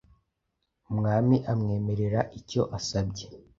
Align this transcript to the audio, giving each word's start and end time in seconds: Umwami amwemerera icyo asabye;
Umwami 0.91 1.35
amwemerera 1.51 2.19
icyo 2.39 2.61
asabye; 2.77 3.25